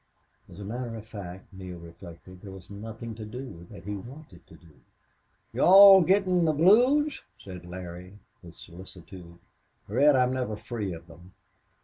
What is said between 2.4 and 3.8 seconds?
there was nothing to do